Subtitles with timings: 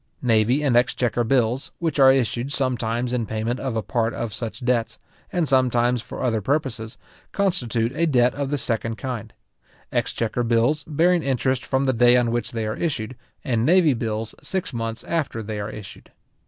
[0.23, 4.65] Navy and exchequer bills, which are issued sometimes in payment of a part of such
[4.65, 4.97] debts,
[5.31, 6.97] and sometimes for other purposes,
[7.31, 9.31] constitute a debt of the second kind;
[9.91, 14.33] exchequer bills bearing interest from the day on which they are issued, and navy bills
[14.41, 16.09] six months after they are issued.